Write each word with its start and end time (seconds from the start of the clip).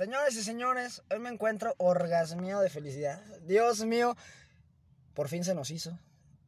Señores 0.00 0.34
y 0.34 0.42
señores, 0.42 1.02
hoy 1.10 1.18
me 1.18 1.28
encuentro 1.28 1.74
orgasmeado 1.76 2.62
de 2.62 2.70
felicidad. 2.70 3.22
Dios 3.42 3.84
mío, 3.84 4.16
por 5.12 5.28
fin 5.28 5.44
se 5.44 5.54
nos 5.54 5.70
hizo. 5.70 5.98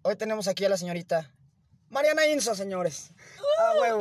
Hoy 0.01 0.17
tenemos 0.17 0.49
aquí 0.49 0.65
a 0.65 0.71
la 0.71 0.79
señorita 0.79 1.31
Mariana 1.91 2.27
Inso, 2.29 2.55
señores. 2.55 3.11
A 3.59 3.79
huevo. 3.79 4.01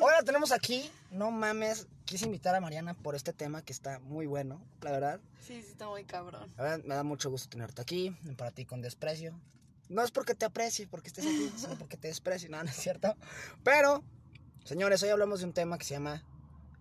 Hoy 0.00 0.12
la 0.16 0.22
tenemos 0.22 0.52
aquí. 0.52 0.88
No 1.10 1.32
mames, 1.32 1.88
quise 2.04 2.26
invitar 2.26 2.54
a 2.54 2.60
Mariana 2.60 2.94
por 2.94 3.16
este 3.16 3.32
tema 3.32 3.62
que 3.62 3.72
está 3.72 3.98
muy 3.98 4.26
bueno, 4.26 4.64
la 4.80 4.92
verdad. 4.92 5.20
Sí, 5.40 5.60
sí, 5.60 5.72
está 5.72 5.88
muy 5.88 6.04
cabrón. 6.04 6.54
La 6.56 6.62
verdad, 6.62 6.84
me 6.84 6.94
da 6.94 7.02
mucho 7.02 7.30
gusto 7.30 7.48
tenerte 7.48 7.82
aquí, 7.82 8.16
para 8.36 8.52
ti 8.52 8.64
con 8.64 8.80
desprecio. 8.80 9.36
No 9.88 10.04
es 10.04 10.12
porque 10.12 10.36
te 10.36 10.44
aprecie, 10.44 10.86
porque 10.86 11.08
estés 11.08 11.26
aquí, 11.26 11.52
sino 11.56 11.76
porque 11.76 11.96
te 11.96 12.06
desprecio, 12.06 12.48
no, 12.48 12.62
no 12.62 12.70
es 12.70 12.76
cierto. 12.76 13.16
Pero, 13.64 14.04
señores, 14.64 15.02
hoy 15.02 15.08
hablamos 15.08 15.40
de 15.40 15.46
un 15.46 15.52
tema 15.52 15.78
que 15.78 15.84
se 15.84 15.94
llama 15.94 16.22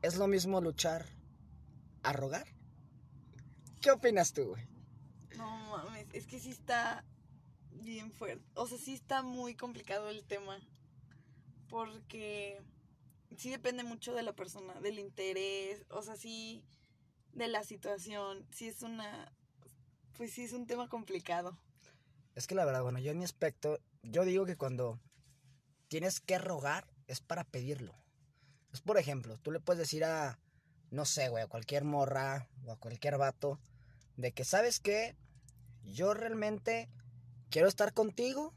¿Es 0.03 0.17
lo 0.17 0.27
mismo 0.27 0.61
luchar 0.61 1.07
a 2.03 2.13
rogar? 2.13 2.47
¿Qué 3.81 3.91
opinas 3.91 4.33
tú, 4.33 4.49
güey? 4.49 4.67
No 5.37 5.69
mames, 5.71 6.07
es 6.13 6.27
que 6.27 6.39
sí 6.39 6.51
está 6.51 7.03
bien 7.71 8.11
fuerte. 8.11 8.45
O 8.53 8.67
sea, 8.67 8.77
sí 8.77 8.93
está 8.93 9.23
muy 9.23 9.55
complicado 9.55 10.09
el 10.09 10.23
tema. 10.23 10.59
Porque 11.69 12.61
sí 13.37 13.49
depende 13.49 13.83
mucho 13.83 14.13
de 14.13 14.23
la 14.23 14.33
persona, 14.33 14.79
del 14.81 14.99
interés, 14.99 15.85
o 15.89 16.01
sea, 16.01 16.15
sí, 16.15 16.63
de 17.33 17.47
la 17.47 17.63
situación. 17.63 18.45
Sí 18.51 18.67
es 18.67 18.83
una. 18.83 19.33
Pues 20.15 20.31
sí 20.33 20.43
es 20.43 20.53
un 20.53 20.67
tema 20.67 20.87
complicado. 20.87 21.57
Es 22.35 22.47
que 22.47 22.55
la 22.55 22.65
verdad, 22.65 22.83
bueno, 22.83 22.99
yo 22.99 23.11
en 23.11 23.17
mi 23.19 23.25
aspecto, 23.25 23.79
yo 24.03 24.25
digo 24.25 24.45
que 24.45 24.55
cuando 24.55 24.99
tienes 25.87 26.19
que 26.19 26.37
rogar 26.37 26.87
es 27.07 27.21
para 27.21 27.43
pedirlo. 27.43 27.95
Es 28.71 28.81
por 28.81 28.97
ejemplo, 28.97 29.37
tú 29.37 29.51
le 29.51 29.59
puedes 29.59 29.79
decir 29.79 30.03
a, 30.03 30.39
no 30.93 31.05
sé, 31.05 31.29
güey, 31.29 31.43
a 31.43 31.47
cualquier 31.47 31.85
morra 31.85 32.47
o 32.65 32.71
a 32.71 32.77
cualquier 32.77 33.17
vato, 33.17 33.59
de 34.15 34.31
que, 34.31 34.45
¿sabes 34.45 34.79
qué? 34.79 35.15
Yo 35.83 36.13
realmente 36.13 36.87
quiero 37.49 37.67
estar 37.67 37.93
contigo, 37.93 38.53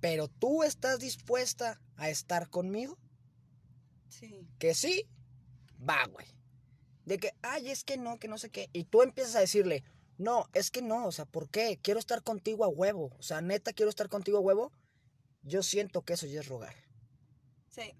pero 0.00 0.28
tú 0.28 0.62
estás 0.62 0.98
dispuesta 0.98 1.78
a 1.96 2.08
estar 2.08 2.48
conmigo. 2.48 2.98
Sí. 4.08 4.48
Que 4.58 4.72
sí, 4.74 5.06
va, 5.78 6.06
güey. 6.06 6.26
De 7.04 7.18
que, 7.18 7.34
ay, 7.42 7.70
es 7.70 7.84
que 7.84 7.98
no, 7.98 8.18
que 8.18 8.28
no 8.28 8.38
sé 8.38 8.48
qué. 8.48 8.70
Y 8.72 8.84
tú 8.84 9.02
empiezas 9.02 9.36
a 9.36 9.40
decirle, 9.40 9.84
no, 10.16 10.48
es 10.54 10.70
que 10.70 10.80
no, 10.80 11.06
o 11.06 11.12
sea, 11.12 11.26
¿por 11.26 11.50
qué? 11.50 11.78
Quiero 11.82 12.00
estar 12.00 12.22
contigo 12.22 12.64
a 12.64 12.68
huevo. 12.68 13.14
O 13.18 13.22
sea, 13.22 13.42
neta, 13.42 13.74
quiero 13.74 13.90
estar 13.90 14.08
contigo 14.08 14.38
a 14.38 14.40
huevo. 14.40 14.72
Yo 15.42 15.62
siento 15.62 16.00
que 16.00 16.14
eso 16.14 16.26
ya 16.26 16.40
es 16.40 16.48
rogar. 16.48 16.74
Sí, 17.68 17.94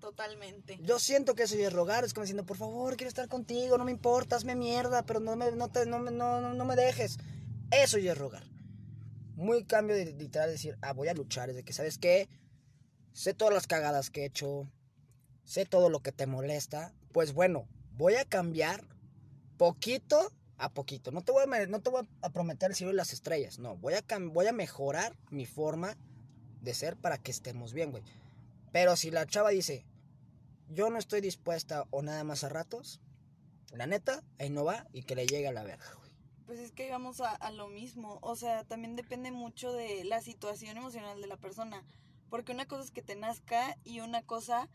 totalmente. 0.00 0.78
Yo 0.82 0.98
siento 0.98 1.34
que 1.34 1.44
eso 1.44 1.56
ya 1.56 1.68
es 1.68 1.72
rogar. 1.72 2.04
Es 2.04 2.12
como 2.14 2.22
diciendo, 2.24 2.44
por 2.46 2.56
favor, 2.56 2.96
quiero 2.96 3.08
estar 3.08 3.28
contigo, 3.28 3.78
no 3.78 3.84
me 3.84 3.92
importa, 3.92 4.36
hazme 4.36 4.54
mierda, 4.56 5.04
pero 5.04 5.20
no 5.20 5.36
me, 5.36 5.52
no 5.52 5.68
te, 5.68 5.86
no, 5.86 5.98
me- 5.98 6.10
no, 6.10 6.40
no, 6.54 6.64
me 6.64 6.76
dejes. 6.76 7.18
Eso 7.70 7.98
ya 7.98 8.12
es 8.12 8.18
rogar. 8.18 8.42
Muy 9.36 9.64
cambio 9.64 9.94
de 9.96 10.06
literal 10.12 10.50
decir, 10.50 10.76
ah, 10.82 10.92
voy 10.92 11.08
a 11.08 11.14
luchar. 11.14 11.50
Es 11.50 11.56
de 11.56 11.62
que, 11.62 11.72
¿sabes 11.72 11.98
qué? 11.98 12.28
Sé 13.12 13.34
todas 13.34 13.54
las 13.54 13.66
cagadas 13.66 14.10
que 14.10 14.22
he 14.22 14.26
hecho. 14.26 14.70
Sé 15.44 15.64
todo 15.66 15.88
lo 15.90 16.00
que 16.00 16.12
te 16.12 16.26
molesta. 16.26 16.92
Pues 17.12 17.32
bueno, 17.32 17.66
voy 17.92 18.14
a 18.14 18.24
cambiar 18.24 18.84
poquito 19.56 20.32
a 20.58 20.68
poquito. 20.72 21.10
No 21.10 21.22
te 21.22 21.32
voy 21.32 21.44
a, 21.44 21.46
me- 21.46 21.66
no 21.66 21.80
te 21.80 21.90
voy 21.90 22.06
a 22.22 22.30
prometer 22.30 22.70
el 22.70 22.76
cielo 22.76 22.92
y 22.92 22.96
las 22.96 23.12
estrellas. 23.12 23.58
No, 23.58 23.76
voy 23.76 23.94
a, 23.94 24.04
voy 24.32 24.46
a 24.46 24.52
mejorar 24.52 25.16
mi 25.30 25.46
forma 25.46 25.96
de 26.60 26.74
ser 26.74 26.96
para 26.96 27.18
que 27.18 27.30
estemos 27.30 27.72
bien, 27.72 27.90
güey. 27.90 28.02
Pero 28.72 28.94
si 28.96 29.10
la 29.10 29.26
chava 29.26 29.50
dice, 29.50 29.84
yo 30.70 30.88
no 30.88 30.98
estoy 30.98 31.20
dispuesta 31.20 31.86
o 31.90 32.02
nada 32.02 32.24
más 32.24 32.44
a 32.44 32.48
ratos, 32.48 33.00
la 33.72 33.86
neta, 33.86 34.22
ahí 34.38 34.50
no 34.50 34.64
va 34.64 34.86
y 34.92 35.02
que 35.02 35.14
le 35.14 35.26
llegue 35.26 35.48
a 35.48 35.52
la 35.52 35.64
verga, 35.64 35.92
güey. 35.98 36.10
Pues 36.46 36.58
es 36.58 36.72
que 36.72 36.90
vamos 36.90 37.20
a, 37.20 37.50
lo 37.52 37.68
mismo. 37.68 38.18
O 38.22 38.34
sea, 38.34 38.64
también 38.64 38.96
depende 38.96 39.30
mucho 39.30 39.72
de 39.72 40.04
la 40.04 40.20
situación 40.20 40.76
emocional 40.76 41.20
de 41.20 41.28
la 41.28 41.36
persona. 41.36 41.84
Porque 42.28 42.50
una 42.50 42.66
cosa 42.66 42.82
es 42.82 42.90
que 42.90 43.02
te 43.02 43.14
nazca 43.14 43.76
y 43.84 44.00
una 44.00 44.22
cosa 44.22 44.68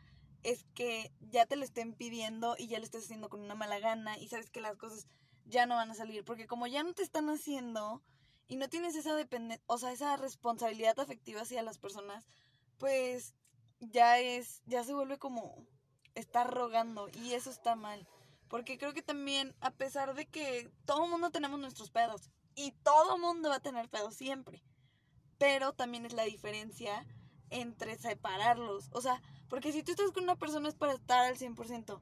es 0.44 0.66
que 0.73 1.11
ya 1.19 1.45
te 1.45 1.57
lo 1.57 1.66
estén 1.66 1.94
pidiendo 1.94 2.55
y 2.57 2.67
ya 2.67 2.78
lo 2.79 2.85
estés 2.85 3.03
haciendo 3.03 3.28
con 3.28 3.41
una 3.41 3.55
mala 3.55 3.79
gana 3.79 4.17
y 4.17 4.29
sabes 4.29 4.50
que 4.50 4.61
las 4.61 4.78
cosas 4.78 5.07
ya 5.45 5.66
no 5.66 5.75
van 5.75 5.91
a 5.91 5.95
salir. 5.95 6.23
Porque 6.23 6.47
como 6.47 6.66
ya 6.67 6.81
no 6.84 6.94
te 6.94 7.03
están 7.03 7.29
haciendo 7.29 8.01
y 8.47 8.55
no 8.55 8.69
tienes 8.69 8.95
esa 8.95 9.13
dependencia, 9.16 9.63
o 9.67 9.78
sea, 9.78 9.91
esa 9.91 10.16
responsabilidad 10.16 10.97
afectiva 10.97 11.41
hacia 11.41 11.61
las 11.61 11.78
personas, 11.78 12.25
pues 12.78 13.34
ya 13.79 14.19
es, 14.19 14.61
ya 14.66 14.85
se 14.85 14.94
vuelve 14.94 15.17
como 15.17 15.66
estar 16.16 16.52
rogando 16.52 17.09
y 17.09 17.34
eso 17.34 17.50
está 17.50 17.76
mal. 17.76 18.08
Porque 18.48 18.78
creo 18.78 18.94
que 18.94 19.02
también, 19.02 19.56
a 19.62 19.72
pesar 19.72 20.14
de 20.14 20.26
que 20.26 20.70
todo 20.86 21.08
mundo 21.08 21.31
tenemos 21.31 21.59
nuestros 21.59 21.90
pedos 21.90 22.30
y 22.56 22.72
todo 22.84 23.18
mundo 23.18 23.50
va 23.50 23.56
a 23.56 23.59
tener 23.59 23.90
pedos 23.90 24.16
siempre, 24.16 24.62
pero 25.38 25.74
también 25.74 26.06
es 26.06 26.14
la 26.14 26.24
diferencia 26.24 27.06
entre 27.50 27.98
separarlos. 27.98 28.90
O 28.92 29.02
sea, 29.02 29.22
porque 29.50 29.72
si 29.72 29.84
tú 29.84 29.92
estás 29.92 30.12
con 30.12 30.24
una 30.24 30.36
persona 30.36 30.70
es 30.70 30.76
para 30.76 30.94
estar 30.94 31.26
al 31.26 31.38
100%, 31.38 32.02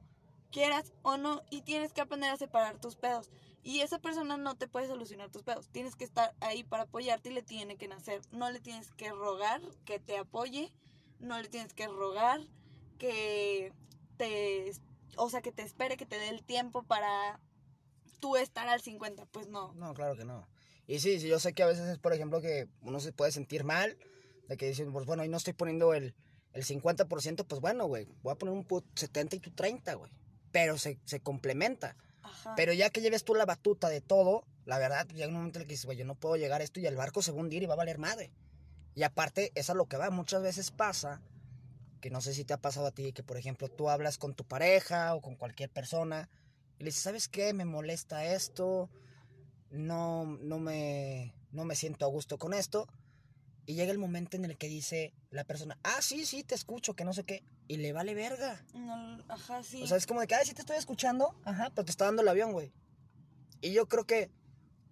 quieras 0.50 0.92
o 1.02 1.16
no, 1.16 1.42
y 1.50 1.62
tienes 1.62 1.92
que 1.92 2.00
aprender 2.00 2.30
a 2.30 2.36
separar 2.36 2.78
tus 2.78 2.96
pedos. 2.96 3.30
Y 3.62 3.80
esa 3.80 3.98
persona 3.98 4.36
no 4.36 4.56
te 4.56 4.68
puede 4.68 4.86
solucionar 4.86 5.30
tus 5.30 5.42
pedos. 5.42 5.68
Tienes 5.70 5.96
que 5.96 6.04
estar 6.04 6.34
ahí 6.40 6.62
para 6.64 6.84
apoyarte 6.84 7.30
y 7.30 7.32
le 7.32 7.42
tiene 7.42 7.76
que 7.76 7.88
nacer. 7.88 8.20
No 8.30 8.50
le 8.50 8.60
tienes 8.60 8.90
que 8.92 9.10
rogar 9.10 9.62
que 9.86 9.98
te 9.98 10.18
apoye, 10.18 10.70
no 11.18 11.40
le 11.40 11.48
tienes 11.48 11.72
que 11.72 11.88
rogar 11.88 12.40
que 12.98 13.72
te 14.26 14.72
o 15.16 15.30
sea, 15.30 15.42
que 15.42 15.52
te 15.52 15.62
espere, 15.62 15.96
que 15.96 16.06
te 16.06 16.18
dé 16.18 16.28
el 16.28 16.42
tiempo 16.42 16.82
para 16.82 17.40
tú 18.20 18.36
estar 18.36 18.68
al 18.68 18.80
50, 18.80 19.26
pues 19.26 19.48
no. 19.48 19.72
No, 19.74 19.94
claro 19.94 20.16
que 20.16 20.24
no. 20.24 20.48
Y 20.86 20.98
sí, 20.98 21.20
sí, 21.20 21.28
yo 21.28 21.38
sé 21.38 21.52
que 21.52 21.62
a 21.62 21.66
veces 21.66 21.88
es, 21.88 21.98
por 21.98 22.12
ejemplo, 22.12 22.40
que 22.40 22.68
uno 22.82 22.98
se 23.00 23.12
puede 23.12 23.30
sentir 23.32 23.64
mal, 23.64 23.96
de 24.48 24.56
que 24.56 24.66
dicen, 24.68 24.92
pues 24.92 25.06
bueno, 25.06 25.24
y 25.24 25.28
no 25.28 25.36
estoy 25.36 25.52
poniendo 25.52 25.94
el, 25.94 26.14
el 26.52 26.64
50%, 26.64 27.46
pues 27.46 27.60
bueno, 27.60 27.86
güey, 27.86 28.06
voy 28.22 28.32
a 28.32 28.36
poner 28.36 28.54
un 28.54 28.66
pu- 28.66 28.84
70 28.94 29.36
y 29.36 29.40
tú 29.40 29.50
30, 29.52 29.94
güey. 29.94 30.10
Pero 30.52 30.78
se, 30.78 30.98
se 31.04 31.20
complementa. 31.20 31.96
Ajá. 32.22 32.54
Pero 32.56 32.72
ya 32.72 32.90
que 32.90 33.00
lleves 33.00 33.24
tú 33.24 33.34
la 33.34 33.44
batuta 33.46 33.88
de 33.88 34.00
todo, 34.00 34.44
la 34.64 34.78
verdad, 34.78 35.04
pues 35.06 35.16
llega 35.16 35.28
un 35.28 35.34
momento 35.34 35.58
en 35.58 35.62
el 35.62 35.68
que 35.68 35.74
dices, 35.74 35.86
güey, 35.86 35.96
yo 35.98 36.04
no 36.04 36.14
puedo 36.16 36.36
llegar 36.36 36.60
a 36.60 36.64
esto 36.64 36.80
y 36.80 36.86
el 36.86 36.96
barco 36.96 37.22
se 37.22 37.30
va 37.32 37.38
a 37.38 37.40
hundir 37.42 37.62
y 37.62 37.66
va 37.66 37.74
a 37.74 37.78
valer 37.78 37.98
madre. 37.98 38.32
Y 38.94 39.02
aparte, 39.04 39.52
es 39.54 39.70
a 39.70 39.74
lo 39.74 39.86
que 39.86 39.96
va. 39.96 40.10
Muchas 40.10 40.42
veces 40.42 40.70
pasa, 40.70 41.20
que 42.04 42.10
no 42.10 42.20
sé 42.20 42.34
si 42.34 42.44
te 42.44 42.52
ha 42.52 42.60
pasado 42.60 42.86
a 42.86 42.90
ti, 42.90 43.14
que 43.14 43.22
por 43.22 43.38
ejemplo 43.38 43.70
tú 43.70 43.88
hablas 43.88 44.18
con 44.18 44.34
tu 44.34 44.44
pareja 44.44 45.14
o 45.14 45.22
con 45.22 45.36
cualquier 45.36 45.70
persona 45.70 46.28
y 46.78 46.84
le 46.84 46.88
dices, 46.88 47.02
¿sabes 47.02 47.28
qué? 47.28 47.54
Me 47.54 47.64
molesta 47.64 48.26
esto, 48.26 48.90
no, 49.70 50.26
no, 50.26 50.58
me, 50.58 51.32
no 51.50 51.64
me 51.64 51.74
siento 51.74 52.04
a 52.04 52.08
gusto 52.08 52.36
con 52.36 52.52
esto. 52.52 52.86
Y 53.64 53.74
llega 53.74 53.90
el 53.90 53.96
momento 53.96 54.36
en 54.36 54.44
el 54.44 54.58
que 54.58 54.68
dice 54.68 55.14
la 55.30 55.44
persona, 55.44 55.78
ah, 55.82 56.02
sí, 56.02 56.26
sí, 56.26 56.44
te 56.44 56.54
escucho, 56.54 56.92
que 56.92 57.06
no 57.06 57.14
sé 57.14 57.24
qué, 57.24 57.42
y 57.68 57.78
le 57.78 57.94
vale 57.94 58.12
verga. 58.12 58.62
No, 58.74 59.24
ajá, 59.28 59.62
sí. 59.62 59.82
O 59.82 59.86
sea, 59.86 59.96
es 59.96 60.06
como 60.06 60.20
de 60.20 60.26
que, 60.26 60.34
ay, 60.34 60.44
sí 60.44 60.52
te 60.52 60.60
estoy 60.60 60.76
escuchando, 60.76 61.34
ajá, 61.46 61.70
pero 61.74 61.86
te 61.86 61.90
está 61.90 62.04
dando 62.04 62.20
el 62.20 62.28
avión, 62.28 62.52
güey. 62.52 62.70
Y 63.62 63.72
yo 63.72 63.88
creo 63.88 64.04
que 64.04 64.30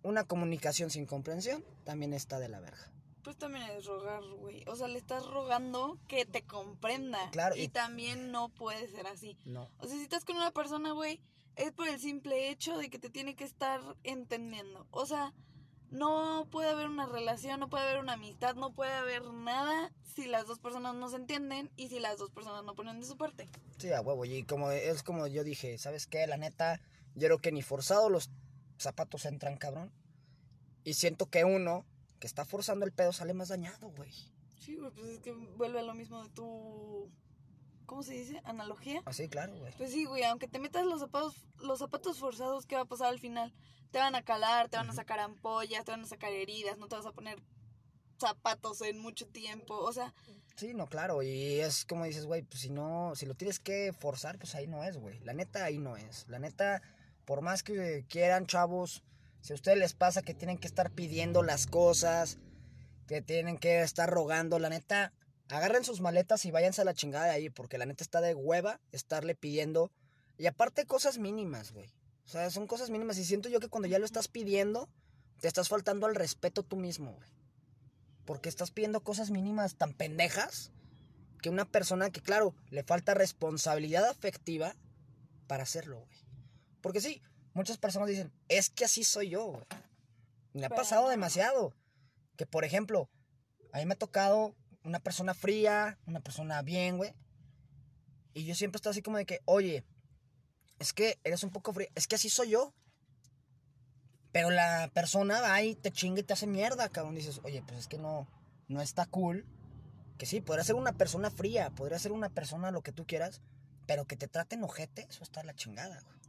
una 0.02 0.24
comunicación 0.24 0.88
sin 0.88 1.04
comprensión 1.04 1.62
también 1.84 2.14
está 2.14 2.38
de 2.38 2.48
la 2.48 2.60
verga. 2.60 2.90
Pues 3.22 3.36
también 3.36 3.64
es 3.70 3.84
rogar, 3.86 4.22
güey. 4.38 4.64
O 4.66 4.74
sea, 4.76 4.88
le 4.88 4.98
estás 4.98 5.26
rogando 5.26 5.98
que 6.08 6.24
te 6.26 6.42
comprenda. 6.42 7.30
Claro, 7.30 7.54
Y, 7.56 7.62
y- 7.62 7.68
también 7.68 8.32
no 8.32 8.48
puede 8.48 8.88
ser 8.88 9.06
así. 9.06 9.36
No. 9.44 9.70
O 9.78 9.86
sea, 9.86 9.96
si 9.96 10.02
estás 10.02 10.24
con 10.24 10.36
una 10.36 10.50
persona, 10.50 10.92
güey, 10.92 11.20
es 11.56 11.70
por 11.72 11.86
el 11.88 12.00
simple 12.00 12.50
hecho 12.50 12.76
de 12.78 12.90
que 12.90 12.98
te 12.98 13.10
tiene 13.10 13.36
que 13.36 13.44
estar 13.44 13.80
entendiendo. 14.02 14.86
O 14.90 15.06
sea, 15.06 15.32
no 15.90 16.48
puede 16.50 16.70
haber 16.70 16.88
una 16.88 17.06
relación, 17.06 17.60
no 17.60 17.68
puede 17.68 17.84
haber 17.84 17.98
una 18.00 18.14
amistad, 18.14 18.54
no 18.56 18.72
puede 18.72 18.92
haber 18.92 19.22
nada 19.32 19.92
si 20.14 20.26
las 20.26 20.46
dos 20.46 20.58
personas 20.58 20.94
no 20.94 21.08
se 21.08 21.16
entienden 21.16 21.70
y 21.76 21.88
si 21.88 22.00
las 22.00 22.18
dos 22.18 22.30
personas 22.30 22.64
no 22.64 22.74
ponen 22.74 22.98
de 23.00 23.06
su 23.06 23.16
parte. 23.16 23.48
Sí, 23.78 23.92
a 23.92 24.00
huevo. 24.00 24.24
Y 24.24 24.42
como 24.44 24.70
es 24.70 25.02
como 25.02 25.26
yo 25.26 25.44
dije, 25.44 25.78
¿sabes 25.78 26.06
qué? 26.06 26.26
La 26.26 26.38
neta, 26.38 26.80
yo 27.14 27.28
creo 27.28 27.38
que 27.38 27.52
ni 27.52 27.62
forzado 27.62 28.08
los 28.10 28.30
zapatos 28.78 29.26
entran, 29.26 29.56
cabrón. 29.58 29.92
Y 30.84 30.94
siento 30.94 31.26
que 31.26 31.44
uno 31.44 31.84
que 32.22 32.28
está 32.28 32.44
forzando 32.44 32.86
el 32.86 32.92
pedo 32.92 33.12
sale 33.12 33.34
más 33.34 33.48
dañado, 33.48 33.90
güey. 33.96 34.12
Sí, 34.60 34.76
güey, 34.76 34.92
pues 34.92 35.08
es 35.08 35.18
que 35.18 35.32
vuelve 35.32 35.80
a 35.80 35.82
lo 35.82 35.92
mismo 35.92 36.22
de 36.22 36.30
tu... 36.30 37.10
¿Cómo 37.84 38.04
se 38.04 38.14
dice? 38.14 38.40
¿Analogía? 38.44 39.02
Así, 39.06 39.28
claro, 39.28 39.56
güey. 39.58 39.74
Pues 39.76 39.90
sí, 39.90 40.04
güey, 40.04 40.22
aunque 40.22 40.46
te 40.46 40.60
metas 40.60 40.86
los 40.86 41.00
zapatos, 41.00 41.44
los 41.60 41.80
zapatos 41.80 42.20
forzados, 42.20 42.64
¿qué 42.64 42.76
va 42.76 42.82
a 42.82 42.84
pasar 42.84 43.08
al 43.08 43.18
final? 43.18 43.52
Te 43.90 43.98
van 43.98 44.14
a 44.14 44.22
calar, 44.22 44.68
te 44.68 44.76
van 44.76 44.88
a 44.88 44.92
sacar 44.92 45.18
ampollas, 45.18 45.84
te 45.84 45.90
van 45.90 46.02
a 46.02 46.06
sacar 46.06 46.32
heridas, 46.32 46.78
no 46.78 46.86
te 46.86 46.94
vas 46.94 47.06
a 47.06 47.10
poner 47.10 47.42
zapatos 48.20 48.82
en 48.82 49.00
mucho 49.00 49.26
tiempo, 49.26 49.76
o 49.76 49.92
sea, 49.92 50.14
Sí, 50.54 50.74
no, 50.74 50.86
claro. 50.86 51.24
Y 51.24 51.58
es 51.58 51.84
como 51.84 52.04
dices, 52.04 52.24
güey, 52.24 52.42
pues 52.42 52.60
si 52.60 52.70
no, 52.70 53.14
si 53.16 53.26
lo 53.26 53.34
tienes 53.34 53.58
que 53.58 53.92
forzar, 53.92 54.38
pues 54.38 54.54
ahí 54.54 54.68
no 54.68 54.84
es, 54.84 54.96
güey. 54.96 55.18
La 55.24 55.32
neta, 55.32 55.64
ahí 55.64 55.78
no 55.78 55.96
es. 55.96 56.28
La 56.28 56.38
neta, 56.38 56.82
por 57.24 57.40
más 57.40 57.64
que 57.64 58.04
quieran, 58.08 58.46
chavos, 58.46 59.02
si 59.42 59.52
a 59.52 59.56
ustedes 59.56 59.76
les 59.76 59.92
pasa 59.92 60.22
que 60.22 60.34
tienen 60.34 60.56
que 60.56 60.68
estar 60.68 60.92
pidiendo 60.92 61.42
las 61.42 61.66
cosas, 61.66 62.38
que 63.08 63.20
tienen 63.22 63.58
que 63.58 63.82
estar 63.82 64.08
rogando, 64.08 64.60
la 64.60 64.68
neta, 64.68 65.12
agarren 65.48 65.84
sus 65.84 66.00
maletas 66.00 66.44
y 66.44 66.52
váyanse 66.52 66.80
a 66.80 66.84
la 66.84 66.94
chingada 66.94 67.26
de 67.26 67.32
ahí, 67.32 67.50
porque 67.50 67.76
la 67.76 67.84
neta 67.84 68.04
está 68.04 68.20
de 68.20 68.34
hueva 68.34 68.80
estarle 68.92 69.34
pidiendo. 69.34 69.90
Y 70.38 70.46
aparte, 70.46 70.86
cosas 70.86 71.18
mínimas, 71.18 71.72
güey. 71.72 71.92
O 72.24 72.28
sea, 72.28 72.50
son 72.50 72.68
cosas 72.68 72.88
mínimas. 72.88 73.18
Y 73.18 73.24
siento 73.24 73.48
yo 73.48 73.58
que 73.58 73.68
cuando 73.68 73.88
ya 73.88 73.98
lo 73.98 74.04
estás 74.04 74.28
pidiendo, 74.28 74.88
te 75.40 75.48
estás 75.48 75.68
faltando 75.68 76.06
al 76.06 76.14
respeto 76.14 76.62
tú 76.62 76.76
mismo, 76.76 77.12
güey. 77.12 77.28
Porque 78.24 78.48
estás 78.48 78.70
pidiendo 78.70 79.02
cosas 79.02 79.30
mínimas 79.30 79.74
tan 79.74 79.92
pendejas 79.92 80.70
que 81.42 81.50
una 81.50 81.64
persona 81.64 82.10
que, 82.10 82.22
claro, 82.22 82.54
le 82.70 82.84
falta 82.84 83.14
responsabilidad 83.14 84.04
afectiva 84.04 84.76
para 85.48 85.64
hacerlo, 85.64 85.98
güey. 86.06 86.18
Porque 86.80 87.00
sí, 87.00 87.20
muchas 87.54 87.78
personas 87.78 88.08
dicen, 88.08 88.32
es 88.48 88.70
que 88.70 88.84
así 88.84 89.04
soy 89.04 89.30
yo, 89.30 89.46
güey. 89.46 89.64
Me 90.52 90.66
ha 90.66 90.70
pasado 90.70 91.08
demasiado. 91.08 91.74
Que, 92.36 92.46
por 92.46 92.64
ejemplo, 92.64 93.08
a 93.72 93.78
mí 93.78 93.86
me 93.86 93.94
ha 93.94 93.98
tocado 93.98 94.54
una 94.84 95.00
persona 95.00 95.34
fría, 95.34 95.98
una 96.06 96.20
persona 96.20 96.62
bien, 96.62 96.96
güey. 96.96 97.14
Y 98.34 98.44
yo 98.44 98.54
siempre 98.54 98.76
estoy 98.76 98.90
así 98.90 99.02
como 99.02 99.18
de 99.18 99.26
que, 99.26 99.40
oye, 99.44 99.84
es 100.78 100.92
que 100.92 101.18
eres 101.24 101.42
un 101.44 101.50
poco 101.50 101.72
fría. 101.72 101.88
Es 101.94 102.06
que 102.06 102.16
así 102.16 102.28
soy 102.28 102.50
yo. 102.50 102.74
Pero 104.32 104.50
la 104.50 104.90
persona 104.94 105.40
va 105.40 105.62
y 105.62 105.74
te 105.74 105.90
chinga 105.90 106.20
y 106.20 106.22
te 106.22 106.32
hace 106.32 106.46
mierda, 106.46 106.88
cabrón. 106.88 107.14
Dices, 107.14 107.40
oye, 107.44 107.62
pues 107.62 107.80
es 107.80 107.86
que 107.86 107.98
no, 107.98 108.26
no 108.68 108.80
está 108.80 109.06
cool. 109.06 109.46
Que 110.18 110.26
sí, 110.26 110.40
podría 110.40 110.64
ser 110.64 110.76
una 110.76 110.92
persona 110.92 111.30
fría, 111.30 111.70
podría 111.70 111.98
ser 111.98 112.12
una 112.12 112.30
persona 112.30 112.70
lo 112.70 112.82
que 112.82 112.92
tú 112.92 113.06
quieras, 113.06 113.42
pero 113.86 114.06
que 114.06 114.16
te 114.16 114.28
traten 114.28 114.62
ojete, 114.62 115.06
eso 115.08 115.22
está 115.22 115.42
la 115.42 115.54
chingada, 115.54 116.00
güey. 116.00 116.21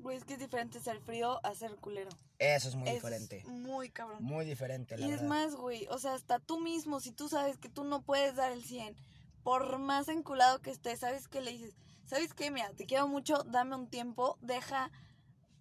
Güey, 0.00 0.16
es 0.16 0.24
que 0.24 0.34
es 0.34 0.38
diferente 0.38 0.80
ser 0.80 1.00
frío 1.00 1.44
a 1.44 1.54
ser 1.54 1.76
culero. 1.76 2.10
Eso 2.38 2.68
es 2.68 2.74
muy 2.74 2.88
Es 2.88 2.94
diferente. 2.94 3.44
muy 3.46 3.90
cabrón. 3.90 4.22
Muy 4.22 4.44
diferente, 4.44 4.96
la 4.96 5.06
Y 5.06 5.10
es 5.12 5.22
más, 5.22 5.54
güey, 5.54 5.86
o 5.90 5.98
sea, 5.98 6.14
hasta 6.14 6.38
tú 6.38 6.58
mismo, 6.60 7.00
si 7.00 7.12
tú 7.12 7.28
sabes 7.28 7.58
que 7.58 7.68
tú 7.68 7.84
no 7.84 8.02
puedes 8.02 8.34
dar 8.34 8.50
el 8.52 8.64
100, 8.64 8.96
por 9.42 9.78
más 9.78 10.08
enculado 10.08 10.60
que 10.60 10.70
estés, 10.70 11.00
¿sabes 11.00 11.28
qué 11.28 11.40
le 11.40 11.52
dices? 11.52 11.76
¿Sabes 12.06 12.34
qué? 12.34 12.50
Mira, 12.50 12.70
te 12.72 12.86
quiero 12.86 13.08
mucho, 13.08 13.44
dame 13.44 13.76
un 13.76 13.88
tiempo, 13.88 14.38
deja, 14.40 14.90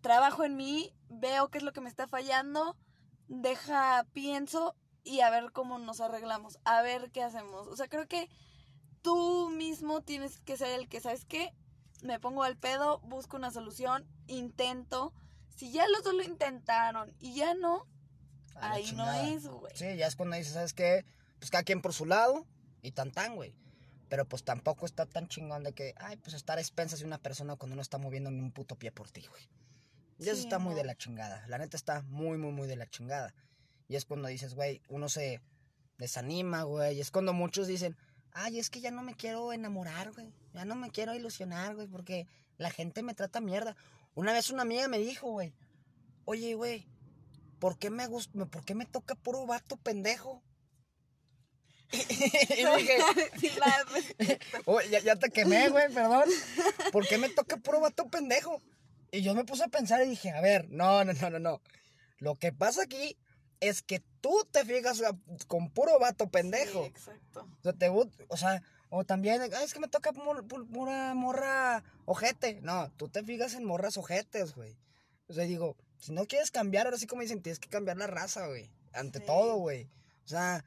trabajo 0.02 0.44
en 0.44 0.56
mí, 0.56 0.94
veo 1.10 1.50
qué 1.50 1.58
es 1.60 1.64
lo 1.64 1.74
que 1.74 1.82
me 1.82 1.90
está 1.90 2.08
fallando, 2.08 2.78
deja, 3.28 4.06
pienso 4.14 4.76
y 5.04 5.20
a 5.22 5.30
ver 5.30 5.52
cómo 5.52 5.80
nos 5.80 6.02
arreglamos, 6.02 6.60
a 6.64 6.82
ver 6.82 7.12
qué 7.12 7.24
hacemos. 7.24 7.68
O 7.68 7.76
sea, 7.76 7.88
creo 7.88 8.08
que 8.08 8.30
tú 9.02 9.50
mismo 9.50 10.02
tienes 10.02 10.40
que 10.40 10.58
ser 10.58 10.80
el 10.80 10.88
que, 10.90 11.02
¿sabes 11.02 11.26
qué? 11.26 11.54
Me 12.02 12.20
pongo 12.20 12.44
al 12.44 12.58
pedo, 12.58 13.00
busco 13.00 13.38
una 13.38 13.52
solución, 13.52 14.08
intento. 14.28 15.14
Si 15.56 15.72
ya 15.72 15.88
los 15.88 16.04
dos 16.04 16.14
lo 16.14 16.24
intentaron 16.24 17.14
y 17.20 17.34
ya 17.36 17.54
no, 17.54 17.86
A 18.56 18.74
Ahí 18.74 18.92
no 18.94 19.12
es, 19.12 19.48
güey. 19.48 19.74
Sí, 19.76 19.96
ya 19.98 20.08
es 20.08 20.16
cuando 20.16 20.36
dices, 20.38 20.54
¿sabes 20.54 20.74
qué? 20.74 21.06
Pues 21.40 21.52
cada 21.52 21.64
quien 21.64 21.82
por 21.82 21.94
su 21.94 22.06
lado 22.06 22.46
y 22.82 22.92
tan 22.92 23.12
tan, 23.12 23.36
güey. 23.36 23.56
Pero 24.10 24.26
pues 24.28 24.44
tampoco 24.44 24.86
está 24.86 25.06
tan 25.06 25.28
chingón 25.28 25.64
de 25.64 25.74
que, 25.74 25.94
ay, 25.98 26.18
pues 26.18 26.34
estar 26.34 26.58
a 26.58 26.62
expensas 26.62 27.00
de 27.00 27.06
una 27.06 27.20
persona 27.20 27.56
cuando 27.56 27.76
no 27.76 27.82
está 27.82 27.98
moviendo 27.98 28.32
ni 28.32 28.40
un 28.40 28.52
puto 28.52 28.76
pie 28.76 28.92
por 28.92 29.12
ti, 29.12 29.26
güey. 29.30 29.50
Y 30.18 30.24
eso 30.24 30.42
está 30.42 30.60
muy 30.60 30.76
de 30.76 30.84
la 30.84 30.96
chingada. 30.96 31.46
La 31.48 31.58
neta 31.58 31.78
está 31.78 32.02
muy, 32.04 32.38
muy, 32.38 32.52
muy 32.52 32.68
de 32.68 32.76
la 32.76 32.90
chingada. 32.90 33.34
Y 33.88 33.96
es 33.96 34.06
cuando 34.06 34.28
dices, 34.28 34.54
güey, 34.54 34.82
uno 34.90 35.08
se 35.08 35.42
desanima, 35.98 36.64
güey. 36.64 36.98
Y 36.98 37.02
es 37.02 37.12
cuando 37.12 37.34
muchos 37.34 37.68
dicen, 37.68 37.96
ay, 38.34 38.60
es 38.60 38.70
que 38.70 38.82
ya 38.82 38.92
no 38.92 39.04
me 39.04 39.16
quiero 39.16 39.54
enamorar, 39.54 40.12
güey. 40.12 40.34
Ya 40.54 40.66
no 40.66 40.76
me 40.76 40.90
quiero 40.90 41.14
ilusionar, 41.16 41.76
güey, 41.76 41.88
porque 41.88 42.28
la 42.58 42.72
gente 42.72 43.04
me 43.04 43.14
trata 43.14 43.42
mierda. 43.42 43.76
Una 44.16 44.34
vez 44.34 44.50
una 44.50 44.64
amiga 44.64 44.88
me 44.88 45.00
dijo, 45.00 45.32
güey, 45.32 45.54
oye, 46.26 46.56
güey, 46.56 46.88
¿por 47.60 47.78
qué 47.78 47.90
me 47.90 48.08
gusta, 48.08 48.46
por 48.46 48.66
qué 48.66 48.76
me 48.76 48.86
toca 48.86 49.16
puro 49.16 49.46
vato 49.46 49.78
pendejo? 49.78 50.44
y 51.92 52.66
dije. 52.78 52.98
"Oh, 54.66 54.82
ya, 54.82 55.00
ya 55.00 55.16
te 55.16 55.30
quemé, 55.30 55.70
güey, 55.70 55.92
perdón. 55.94 56.30
¿Por 56.92 57.08
qué 57.08 57.18
me 57.18 57.30
toca 57.30 57.58
puro 57.58 57.80
vato 57.80 58.08
pendejo? 58.08 58.62
Y 59.12 59.22
yo 59.22 59.34
me 59.34 59.44
puse 59.44 59.64
a 59.64 59.70
pensar 59.70 60.04
y 60.04 60.10
dije, 60.10 60.30
a 60.30 60.42
ver, 60.42 60.70
no, 60.70 61.04
no, 61.04 61.14
no, 61.14 61.30
no, 61.32 61.40
no. 61.40 61.62
Lo 62.20 62.36
que 62.36 62.52
pasa 62.54 62.84
aquí 62.84 63.18
es 63.60 63.82
que 63.82 64.02
tú 64.22 64.48
te 64.52 64.64
fijas 64.66 65.02
con 65.48 65.70
puro 65.70 66.00
vato 66.00 66.30
pendejo. 66.30 66.84
Sí, 66.84 66.88
exacto. 66.90 67.48
O 67.60 67.64
sea, 67.64 67.74
te 67.74 67.90
o 67.90 68.38
sea, 68.38 68.62
o 68.90 69.04
también, 69.04 69.42
"Ay, 69.42 69.64
es 69.66 69.74
que 69.74 69.80
me 69.80 69.88
toca 69.88 70.12
pura 70.14 71.14
morra 71.14 71.84
ojete. 72.06 72.60
No, 72.62 72.92
tú 72.98 73.10
te 73.10 73.24
fijas 73.24 73.54
en 73.54 73.66
morras 73.66 73.98
ojetes, 73.98 74.56
güey. 74.56 74.78
O 75.28 75.34
sea, 75.34 75.44
digo, 75.44 75.76
si 76.00 76.12
no 76.12 76.26
quieres 76.26 76.52
cambiar, 76.52 76.88
ahora 76.88 76.98
sí 76.98 77.06
como 77.08 77.22
dicen, 77.22 77.42
tienes 77.42 77.60
que 77.60 77.70
cambiar 77.70 77.98
la 77.98 78.08
raza, 78.08 78.48
güey. 78.48 78.72
Ante 78.94 79.20
Sí. 79.20 79.26
todo, 79.26 79.58
güey. 79.58 79.90
O 80.26 80.28
sea, 80.28 80.66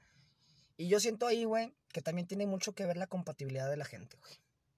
y 0.76 0.88
yo 0.88 1.00
siento 1.00 1.26
ahí, 1.26 1.44
güey, 1.44 1.72
que 1.92 2.02
también 2.02 2.26
tiene 2.28 2.46
mucho 2.46 2.74
que 2.74 2.86
ver 2.86 2.96
la 2.96 3.06
compatibilidad 3.06 3.68
de 3.68 3.76
la 3.76 3.84
gente, 3.84 4.16
güey. 4.18 4.32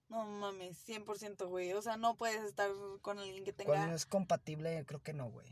No 0.09 0.25
mames, 0.25 0.77
100%, 0.85 1.47
güey. 1.47 1.73
O 1.73 1.81
sea, 1.81 1.97
no 1.97 2.15
puedes 2.15 2.43
estar 2.43 2.69
con 3.01 3.19
alguien 3.19 3.43
que 3.43 3.53
tenga... 3.53 3.71
Cuando 3.71 3.87
no 3.87 3.95
es 3.95 4.05
compatible, 4.05 4.83
creo 4.85 5.01
que 5.01 5.13
no, 5.13 5.29
güey. 5.29 5.47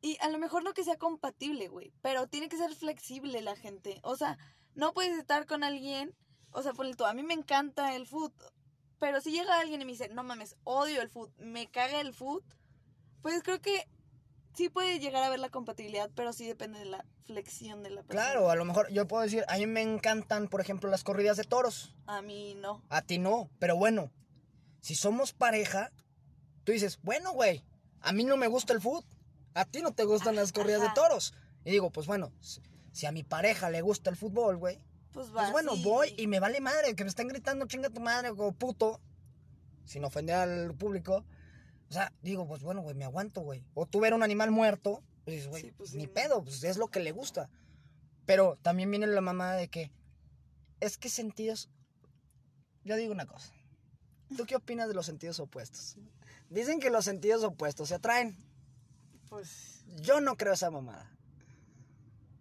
Y 0.00 0.18
a 0.20 0.28
lo 0.28 0.38
mejor 0.38 0.62
no 0.62 0.74
que 0.74 0.84
sea 0.84 0.96
compatible, 0.96 1.68
güey, 1.68 1.92
pero 2.02 2.26
tiene 2.26 2.48
que 2.48 2.56
ser 2.56 2.74
flexible 2.74 3.40
la 3.40 3.56
gente. 3.56 4.00
O 4.02 4.16
sea, 4.16 4.38
no 4.74 4.92
puedes 4.92 5.18
estar 5.18 5.46
con 5.46 5.64
alguien, 5.64 6.14
o 6.50 6.62
sea, 6.62 6.72
ponle 6.72 6.94
tú, 6.94 7.04
a 7.04 7.14
mí 7.14 7.22
me 7.22 7.34
encanta 7.34 7.94
el 7.94 8.06
food, 8.06 8.32
pero 8.98 9.20
si 9.20 9.32
llega 9.32 9.58
alguien 9.58 9.82
y 9.82 9.84
me 9.84 9.92
dice, 9.92 10.08
no 10.08 10.22
mames, 10.22 10.56
odio 10.64 11.02
el 11.02 11.08
food, 11.08 11.30
me 11.38 11.66
caga 11.66 12.00
el 12.00 12.14
food, 12.14 12.42
pues 13.22 13.42
creo 13.42 13.60
que 13.60 13.88
sí 14.54 14.68
puede 14.68 14.98
llegar 14.98 15.22
a 15.22 15.26
haber 15.26 15.38
la 15.38 15.50
compatibilidad, 15.50 16.10
pero 16.14 16.32
sí 16.32 16.46
depende 16.46 16.78
de 16.78 16.86
la 16.86 17.04
flexión 17.24 17.82
de 17.82 17.90
la 17.90 18.02
persona. 18.02 18.30
Claro, 18.30 18.50
a 18.50 18.56
lo 18.56 18.64
mejor 18.64 18.90
yo 18.90 19.06
puedo 19.06 19.22
decir, 19.22 19.44
a 19.48 19.56
mí 19.58 19.66
me 19.66 19.82
encantan, 19.82 20.48
por 20.48 20.60
ejemplo, 20.60 20.88
las 20.88 21.04
corridas 21.04 21.36
de 21.36 21.44
toros. 21.44 21.94
A 22.06 22.22
mí 22.22 22.54
no. 22.54 22.82
A 22.88 23.02
ti 23.02 23.18
no, 23.18 23.50
pero 23.58 23.76
bueno, 23.76 24.10
si 24.80 24.94
somos 24.94 25.32
pareja, 25.32 25.90
tú 26.64 26.72
dices, 26.72 26.98
bueno, 27.02 27.32
güey, 27.32 27.64
a 28.00 28.12
mí 28.12 28.24
no 28.24 28.36
me 28.36 28.46
gusta 28.46 28.72
el 28.72 28.80
fútbol, 28.80 29.04
a 29.56 29.64
ti 29.64 29.80
no 29.82 29.92
te 29.92 30.04
gustan 30.04 30.36
las 30.36 30.52
corridas 30.52 30.82
de 30.82 30.90
toros. 30.94 31.34
Y 31.64 31.70
digo, 31.70 31.90
pues 31.90 32.06
bueno, 32.06 32.32
si- 32.40 32.60
si 32.92 33.06
a 33.06 33.12
mi 33.12 33.24
pareja 33.24 33.70
le 33.70 33.80
gusta 33.82 34.10
el 34.10 34.16
fútbol, 34.16 34.56
güey, 34.56 34.80
Pues 35.12 35.28
va. 35.30 35.40
pues 35.40 35.52
bueno, 35.52 35.74
sí. 35.76 35.82
voy 35.82 36.14
y 36.16 36.26
me 36.26 36.40
vale 36.40 36.60
madre 36.60 36.94
que 36.94 37.04
me 37.04 37.08
estén 37.10 37.28
gritando 37.28 37.66
chinga 37.66 37.90
tu 37.90 38.00
madre 38.00 38.30
o 38.30 38.52
puto, 38.52 39.00
sin 39.84 40.04
ofender 40.04 40.36
al 40.36 40.74
público. 40.74 41.24
O 41.88 41.92
sea, 41.92 42.12
digo, 42.22 42.46
pues 42.46 42.62
bueno, 42.62 42.82
güey, 42.82 42.94
me 42.94 43.04
aguanto, 43.04 43.40
güey. 43.42 43.64
O 43.74 43.86
tú 43.86 44.00
ver 44.00 44.12
un 44.14 44.22
animal 44.22 44.50
muerto, 44.50 45.02
pues 45.24 45.36
dices, 45.36 45.48
güey, 45.48 45.62
Sí, 45.62 45.72
pues 45.76 45.90
sí, 45.90 45.96
ni 45.98 46.06
no. 46.06 46.12
pedo, 46.12 46.42
pues 46.44 46.62
es 46.64 46.76
lo 46.76 46.88
que 46.88 47.00
le 47.00 47.12
gusta. 47.12 47.48
Pero 48.24 48.58
también 48.62 48.90
viene 48.90 49.06
la 49.06 49.20
mamá 49.20 49.54
de 49.54 49.68
que, 49.68 49.90
es 50.80 50.98
que 50.98 51.08
sentidos... 51.08 51.70
Yo 52.84 52.96
digo 52.96 53.12
una 53.12 53.26
cosa. 53.26 53.52
¿Tú 54.36 54.44
qué 54.46 54.56
opinas 54.56 54.88
de 54.88 54.94
los 54.94 55.06
sentidos 55.06 55.38
opuestos? 55.40 55.96
Dicen 56.50 56.78
que 56.80 56.90
los 56.90 57.04
sentidos 57.04 57.42
opuestos 57.44 57.88
se 57.88 57.94
atraen. 57.96 58.36
Pues 59.28 59.84
Yo 60.02 60.20
no 60.20 60.36
creo 60.36 60.52
esa 60.54 60.70
mamada. 60.70 61.10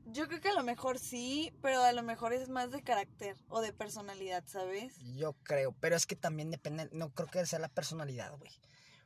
yo 0.05 0.27
creo 0.27 0.39
que 0.39 0.49
a 0.49 0.53
lo 0.53 0.63
mejor 0.63 0.99
sí, 0.99 1.51
pero 1.61 1.81
a 1.83 1.91
lo 1.91 2.03
mejor 2.03 2.31
es 2.33 2.47
más 2.49 2.71
de 2.71 2.81
carácter 2.83 3.35
o 3.49 3.61
de 3.61 3.73
personalidad, 3.73 4.43
¿sabes? 4.47 4.93
Yo 5.15 5.33
creo, 5.43 5.73
pero 5.79 5.95
es 5.95 6.05
que 6.05 6.15
también 6.15 6.51
depende, 6.51 6.87
no 6.91 7.11
creo 7.13 7.27
que 7.27 7.45
sea 7.45 7.59
la 7.59 7.69
personalidad, 7.69 8.37
güey. 8.37 8.51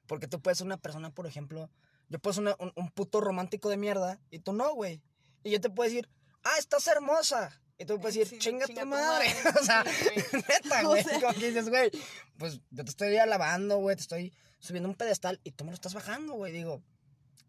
Porque 0.08 0.28
tú 0.28 0.42
puedes 0.42 0.58
ser 0.58 0.68
una 0.68 0.78
persona, 0.78 1.10
por 1.14 1.26
ejemplo, 1.26 1.70
yo 2.10 2.20
puedo 2.20 2.34
ser 2.34 2.42
una- 2.44 2.56
un, 2.60 2.74
un 2.76 2.90
puto 2.92 3.22
romántico 3.22 3.70
de 3.70 3.78
mierda 3.78 4.20
y 4.30 4.40
tú 4.40 4.52
no, 4.54 4.74
güey. 4.74 5.02
Y 5.44 5.52
yo 5.52 5.62
te 5.62 5.70
puedo 5.70 5.90
decir, 5.90 6.10
ah, 6.44 6.58
estás 6.60 6.86
hermosa. 6.88 7.62
Y 7.78 7.86
tú 7.86 7.98
puedes 8.00 8.16
decir, 8.16 8.28
Sí, 8.28 8.38
chinga, 8.40 8.66
chinga 8.66 8.82
tu 8.82 8.90
tu 8.90 8.96
madre. 8.96 9.28
o 9.62 9.64
sea, 9.64 9.86
Sí, 9.86 10.10
güey. 10.32 10.44
neta, 10.50 10.82
O 10.86 10.90
güey. 10.90 11.04
sea. 11.04 11.22
Como 11.22 11.34
que 11.34 11.48
dices, 11.48 11.70
güey, 11.70 11.92
pues 12.38 12.60
yo 12.72 12.84
te 12.84 12.90
estoy 12.90 13.16
alabando, 13.18 13.78
güey, 13.78 13.96
te 13.96 14.02
estoy 14.02 14.34
subiendo 14.60 14.90
un 14.90 14.96
pedestal 14.96 15.40
y 15.46 15.52
tú 15.52 15.64
me 15.64 15.72
lo 15.72 15.76
estás 15.76 15.94
bajando, 15.94 16.34
güey. 16.34 16.52
Digo, 16.52 16.84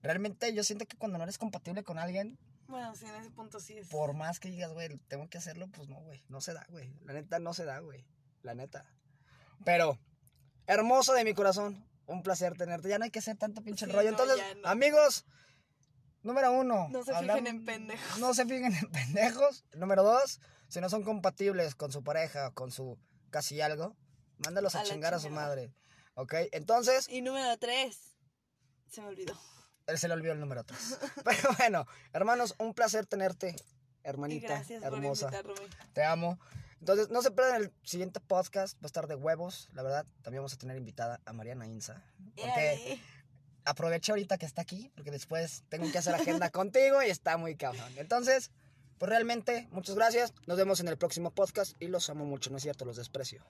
realmente 0.02 0.52
yo 0.54 0.64
siento 0.64 0.86
que 0.86 0.96
cuando 0.96 1.18
no 1.18 1.24
eres 1.24 1.38
compatible 1.38 1.82
con 1.84 1.98
alguien, 1.98 2.38
Bueno, 2.66 2.94
sí, 2.94 3.06
en 3.06 3.14
ese 3.16 3.30
punto 3.30 3.60
sí 3.60 3.78
es. 3.78 3.88
por 3.88 4.14
más 4.14 4.40
que 4.40 4.48
digas, 4.50 4.72
güey, 4.72 4.96
tengo 5.08 5.28
que 5.28 5.38
hacerlo, 5.38 5.68
pues 5.68 5.88
no, 5.88 6.00
güey. 6.00 6.22
No 6.28 6.40
se 6.40 6.52
da, 6.54 6.64
güey. 6.70 6.92
La 7.04 7.12
neta 7.12 7.38
no 7.38 7.52
se 7.54 7.64
da, 7.64 7.80
güey. 7.80 8.06
La 8.42 8.54
neta. 8.54 8.86
Pero, 9.64 9.98
hermoso 10.66 11.12
de 11.12 11.24
mi 11.24 11.34
corazón. 11.34 11.86
Un 12.06 12.22
placer 12.24 12.56
tenerte. 12.56 12.88
Ya 12.88 12.98
no 12.98 13.04
hay 13.04 13.10
que 13.10 13.20
hacer 13.20 13.36
tanto 13.36 13.62
pinche 13.62 13.86
Sí, 13.86 13.92
rollo. 13.92 14.10
no, 14.10 14.18
Entonces, 14.22 14.56
no. 14.56 14.68
amigos, 14.68 15.26
número 16.22 16.50
uno. 16.52 16.88
No 16.90 17.04
se 17.04 17.14
fijen 17.14 17.46
en 17.46 17.64
pendejos. 17.64 18.18
No 18.18 18.34
se 18.34 18.44
fijen 18.46 18.74
en 18.74 18.90
pendejos. 18.90 19.64
Número 19.74 20.02
dos, 20.02 20.40
si 20.68 20.80
no 20.80 20.88
son 20.88 21.04
compatibles 21.04 21.74
con 21.76 21.92
su 21.92 22.02
pareja, 22.02 22.50
con 22.52 22.72
su 22.72 22.98
casi 23.30 23.60
algo, 23.60 23.96
mándalos 24.38 24.74
a, 24.74 24.82
chingar 24.82 25.14
a 25.14 25.20
su 25.20 25.30
madre. 25.30 25.72
¿Ok? 26.14 26.34
Entonces, 26.52 27.08
Y 27.08 27.20
número 27.22 27.56
tres. 27.58 28.16
Se 28.88 29.00
me 29.02 29.08
olvidó. 29.08 29.38
Él 29.90 29.98
se 29.98 30.08
le 30.08 30.14
olvidó 30.14 30.32
el 30.32 30.40
número 30.40 30.64
tres. 30.64 30.98
Pero 31.24 31.54
bueno, 31.58 31.86
hermanos, 32.12 32.54
un 32.58 32.74
placer 32.74 33.06
tenerte, 33.06 33.56
hermanita 34.02 34.48
gracias 34.48 34.82
hermosa. 34.82 35.30
por. 35.30 35.54
Te 35.92 36.04
amo. 36.04 36.38
Entonces, 36.80 37.10
no 37.10 37.20
se 37.20 37.30
pierdan 37.30 37.62
el 37.62 37.72
siguiente 37.82 38.20
podcast. 38.20 38.76
Va 38.76 38.84
a 38.84 38.86
estar 38.86 39.06
de 39.06 39.14
huevos, 39.14 39.68
la 39.74 39.82
verdad. 39.82 40.06
También 40.22 40.40
vamos 40.40 40.54
a 40.54 40.56
tener 40.56 40.76
invitada 40.76 41.20
a 41.26 41.32
Mariana 41.32 41.66
Inza. 41.66 42.02
Porque 42.36 42.72
Éale. 42.72 43.00
aprovecho 43.66 44.12
ahorita 44.12 44.38
que 44.38 44.46
está 44.46 44.62
aquí, 44.62 44.90
porque 44.94 45.10
después 45.10 45.64
tengo 45.68 45.90
que 45.92 45.98
hacer 45.98 46.14
agenda 46.14 46.48
contigo 46.50 47.02
y 47.02 47.10
está 47.10 47.36
muy 47.36 47.54
cabrón. 47.56 47.92
Entonces, 47.96 48.50
pues 48.96 49.10
realmente, 49.10 49.68
muchas 49.72 49.94
gracias. 49.94 50.32
Nos 50.46 50.56
vemos 50.56 50.80
en 50.80 50.88
el 50.88 50.96
próximo 50.96 51.30
podcast 51.32 51.74
y 51.80 51.88
los 51.88 52.08
amo 52.08 52.24
mucho, 52.24 52.50
¿no 52.50 52.56
es 52.56 52.62
cierto? 52.62 52.86
Los 52.86 52.96
desprecio. 52.96 53.44